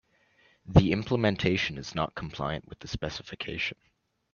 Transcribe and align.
The 0.65 0.93
implementation 0.93 1.77
is 1.77 1.93
not 1.93 2.15
compliant 2.15 2.67
with 2.67 2.79
the 2.79 2.87
specification. 2.87 3.77